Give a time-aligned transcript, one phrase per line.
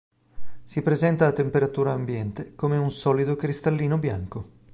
[0.63, 4.47] Si presenta a temperatura ambiente come un solido cristallino bianco.